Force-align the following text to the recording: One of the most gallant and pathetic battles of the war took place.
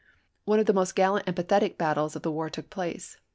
One 0.45 0.57
of 0.57 0.65
the 0.65 0.73
most 0.73 0.95
gallant 0.95 1.25
and 1.27 1.35
pathetic 1.35 1.77
battles 1.77 2.15
of 2.15 2.23
the 2.23 2.31
war 2.31 2.49
took 2.49 2.71
place. 2.71 3.17